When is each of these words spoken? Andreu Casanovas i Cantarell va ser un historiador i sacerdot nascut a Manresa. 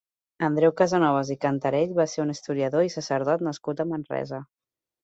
Andreu 0.45 0.71
Casanovas 0.79 1.29
i 1.35 1.37
Cantarell 1.45 1.93
va 2.01 2.09
ser 2.15 2.25
un 2.27 2.35
historiador 2.37 2.89
i 2.89 2.93
sacerdot 2.99 3.47
nascut 3.51 3.87
a 3.87 3.91
Manresa. 3.95 4.43